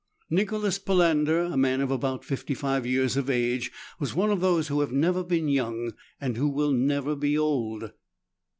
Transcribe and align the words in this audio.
Nicholas 0.31 0.79
Palander, 0.79 1.43
a 1.53 1.55
man 1.55 1.79
of 1.79 1.91
about 1.91 2.25
fifty 2.25 2.55
five 2.55 2.87
years 2.87 3.15
of 3.15 3.29
age, 3.29 3.71
was 3.99 4.15
one 4.15 4.31
of 4.31 4.41
those 4.41 4.67
who 4.67 4.79
have 4.79 4.91
never 4.91 5.23
been 5.23 5.47
young, 5.47 5.91
and 6.19 6.37
who 6.37 6.47
will 6.49 6.71
never 6.71 7.15
be 7.15 7.37
old. 7.37 7.91